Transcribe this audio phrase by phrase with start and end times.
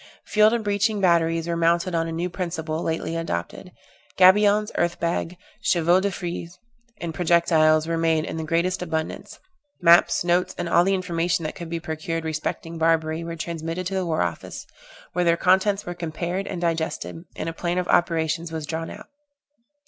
[0.25, 3.71] Field and breaching batteries were mounted on a new principle lately adopted;
[4.17, 6.57] gabions, earth bags, chevaux de frise,
[6.97, 9.39] and projectiles were made in the greatest abundance
[9.79, 13.93] maps, notes, and all the information that could be procured respecting Barbary were transmitted to
[13.93, 14.65] the war office,
[15.13, 19.05] where their contents were compared and digested, and a plan of operations was drawn out.